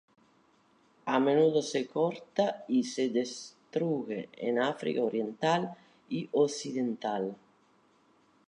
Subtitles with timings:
[1.05, 5.75] A menudo se corta y se destruye en África oriental
[6.09, 7.37] y occidental.